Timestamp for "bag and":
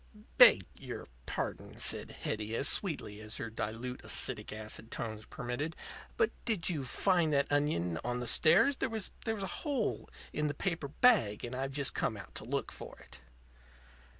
10.87-11.53